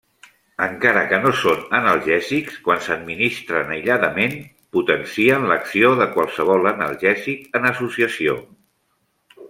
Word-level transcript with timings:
Encara 0.67 1.01
que 1.09 1.17
no 1.25 1.33
són 1.41 1.59
analgèsics 1.79 2.55
quan 2.69 2.81
s'administren 2.87 3.69
aïlladament, 3.75 4.35
potencien 4.79 5.47
l'acció 5.53 5.93
de 6.01 6.09
qualsevol 6.17 6.67
analgèsic 6.75 7.47
en 7.61 7.73
associació. 7.75 8.39